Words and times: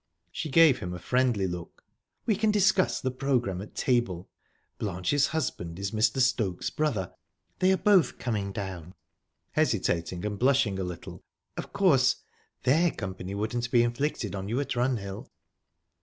She 0.31 0.49
gave 0.49 0.79
him 0.79 0.95
a 0.95 0.99
friendly 0.99 1.45
look. 1.45 1.83
"We 2.25 2.35
can 2.35 2.49
discuss 2.49 2.99
the 2.99 3.11
programme 3.11 3.61
at 3.61 3.75
table. 3.75 4.31
Blanche's 4.79 5.27
husband 5.27 5.77
is 5.77 5.91
Mr. 5.91 6.19
Stokes' 6.19 6.71
brother; 6.71 7.13
they're 7.59 7.77
both 7.77 8.17
coming 8.17 8.51
down."...Hesitating, 8.51 10.25
and 10.25 10.39
blushing 10.39 10.79
a 10.79 10.83
little 10.83 11.21
"Of 11.55 11.71
course, 11.71 12.15
their 12.63 12.89
company 12.89 13.35
wouldn't 13.35 13.69
be 13.69 13.83
inflicted 13.83 14.33
on 14.33 14.49
you 14.49 14.59
at 14.59 14.75
Runhill." 14.75 15.29